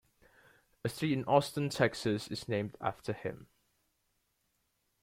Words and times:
A 0.83 0.89
street 0.89 1.13
in 1.13 1.25
Austin, 1.25 1.69
Texas 1.69 2.27
is 2.29 2.47
named 2.47 2.75
after 2.81 3.13
him. 3.13 3.45